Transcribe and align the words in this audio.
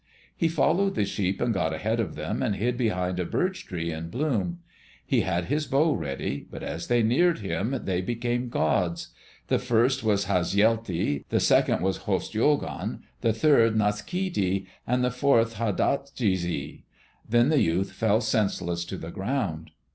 He 0.35 0.47
followed 0.47 0.95
the 0.95 1.05
sheep 1.05 1.39
and 1.39 1.53
got 1.53 1.75
ahead 1.75 1.99
of 1.99 2.15
them 2.15 2.41
and 2.41 2.55
hid 2.55 2.75
behind 2.75 3.19
a 3.19 3.23
birch 3.23 3.67
tree 3.67 3.91
in 3.91 4.09
bloom. 4.09 4.57
He 5.05 5.21
had 5.21 5.45
his 5.45 5.67
bow 5.67 5.93
ready, 5.93 6.47
but 6.49 6.63
as 6.63 6.87
they 6.87 7.03
neared 7.03 7.37
him 7.41 7.79
they 7.85 8.01
became 8.01 8.49
gods. 8.49 9.09
The 9.45 9.59
first 9.59 10.03
was 10.03 10.25
Hasjelti, 10.25 11.25
the 11.29 11.39
second 11.39 11.83
was 11.83 11.99
Hostjoghon, 11.99 13.01
the 13.21 13.31
third 13.31 13.75
Naaskiddi, 13.75 14.65
and 14.87 15.03
the 15.03 15.11
fourth 15.11 15.57
Hadatchishi. 15.57 16.81
Then 17.29 17.49
the 17.49 17.61
youth 17.61 17.91
fell 17.91 18.21
senseless 18.21 18.85
to 18.85 18.97
the 18.97 19.11
ground. 19.11 19.69